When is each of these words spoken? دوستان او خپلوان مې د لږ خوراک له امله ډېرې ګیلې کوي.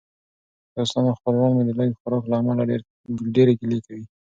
دوستان 0.75 1.03
او 1.09 1.17
خپلوان 1.19 1.51
مې 1.55 1.63
د 1.67 1.71
لږ 1.79 1.89
خوراک 1.99 2.23
له 2.27 2.35
امله 2.41 2.63
ډېرې 3.35 3.53
ګیلې 3.59 3.79
کوي. 3.85 4.05